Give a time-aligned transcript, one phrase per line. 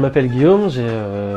[0.00, 0.88] Je m'appelle Guillaume, j'ai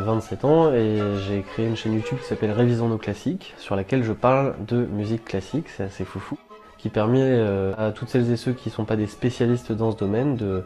[0.05, 0.97] 27 ans et
[1.27, 4.85] j'ai créé une chaîne YouTube qui s'appelle Révisons nos classiques, sur laquelle je parle de
[4.85, 6.37] musique classique, c'est assez foufou,
[6.77, 7.41] qui permet
[7.77, 10.63] à toutes celles et ceux qui ne sont pas des spécialistes dans ce domaine de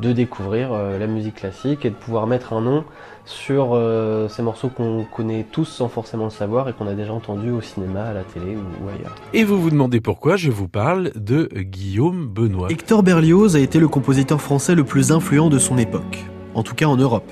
[0.00, 2.84] de découvrir euh, la musique classique et de pouvoir mettre un nom
[3.24, 7.12] sur euh, ces morceaux qu'on connaît tous sans forcément le savoir et qu'on a déjà
[7.12, 9.14] entendu au cinéma, à la télé ou, ailleurs.
[9.32, 12.68] Et vous vous demandez pourquoi je vous parle de Guillaume Benoît.
[12.70, 16.74] Hector Berlioz a été le compositeur français le plus influent de son époque, en tout
[16.74, 17.30] cas en Europe,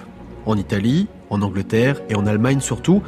[0.49, 3.03] en Italie, en Angleterre et en Allemagne surtout,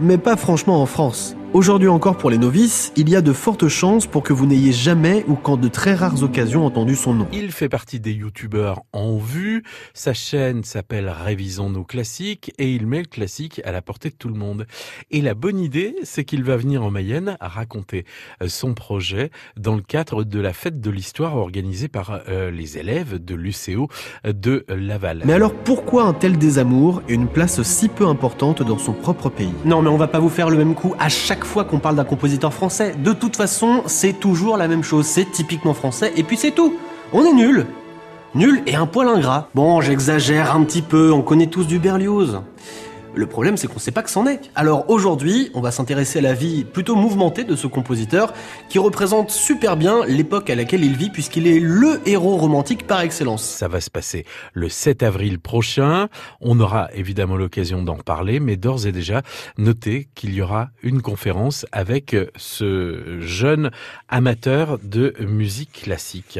[0.00, 1.36] mais pas franchement en France.
[1.54, 4.70] Aujourd'hui encore pour les novices, il y a de fortes chances pour que vous n'ayez
[4.70, 7.26] jamais ou qu'en de très rares occasions entendu son nom.
[7.32, 9.62] Il fait partie des youtubeurs en vue,
[9.94, 14.14] sa chaîne s'appelle Révisons nos classiques et il met le classique à la portée de
[14.14, 14.66] tout le monde.
[15.10, 18.04] Et la bonne idée, c'est qu'il va venir en Mayenne à raconter
[18.42, 22.76] euh, son projet dans le cadre de la fête de l'histoire organisée par euh, les
[22.76, 23.88] élèves de l'UCO
[24.22, 25.22] de Laval.
[25.24, 29.30] Mais alors pourquoi un tel désamour et une place si peu importante dans son propre
[29.30, 29.54] pays?
[29.64, 31.94] Non mais on va pas vous faire le même coup à chaque fois qu'on parle
[31.94, 32.96] d'un compositeur français.
[32.98, 36.74] De toute façon, c'est toujours la même chose, c'est typiquement français, et puis c'est tout.
[37.12, 37.66] On est nul.
[38.34, 39.48] Nul et un poil ingrat.
[39.54, 42.40] Bon, j'exagère un petit peu, on connaît tous du Berlioz.
[43.18, 44.48] Le problème, c'est qu'on ne sait pas que c'en est.
[44.54, 48.32] Alors aujourd'hui, on va s'intéresser à la vie plutôt mouvementée de ce compositeur,
[48.68, 53.00] qui représente super bien l'époque à laquelle il vit, puisqu'il est le héros romantique par
[53.00, 53.42] excellence.
[53.42, 56.06] Ça va se passer le 7 avril prochain.
[56.40, 59.22] On aura évidemment l'occasion d'en parler, mais d'ores et déjà,
[59.56, 63.72] notez qu'il y aura une conférence avec ce jeune
[64.08, 66.38] amateur de musique classique.